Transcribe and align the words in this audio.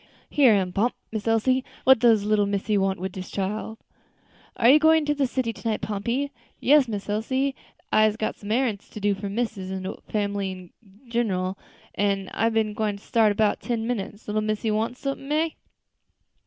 "Here 0.31 0.53
am 0.53 0.73
Pomp, 0.73 0.95
Miss 1.11 1.27
Elsie; 1.27 1.63
what 1.83 1.99
does 1.99 2.23
little 2.25 2.47
missy 2.47 2.75
want 2.75 2.99
wid 2.99 3.11
dis 3.11 3.29
chile?" 3.29 3.77
"Are 4.57 4.67
you 4.67 4.79
going 4.79 5.05
to 5.05 5.13
the 5.13 5.27
city 5.27 5.53
to 5.53 5.69
night, 5.69 5.81
Pompey?" 5.81 6.31
"Yes, 6.59 6.87
Miss 6.87 7.07
Elsie, 7.07 7.53
I'se 7.93 8.17
got 8.17 8.35
some 8.35 8.49
arrants 8.49 8.89
to 8.93 8.99
do 8.99 9.13
for 9.13 9.29
missus 9.29 9.69
an' 9.69 9.83
de 9.83 9.93
family 10.11 10.51
in 10.51 10.69
ginral, 11.07 11.55
an' 11.93 12.31
I 12.33 12.49
ben 12.49 12.73
gwine 12.73 12.97
start 12.97 13.33
in 13.33 13.37
'bout 13.37 13.61
ten 13.61 13.85
minutes. 13.85 14.27
Little 14.27 14.41
missy 14.41 14.71
wants 14.71 15.01
sumpin', 15.01 15.31
eh?" 15.31 15.49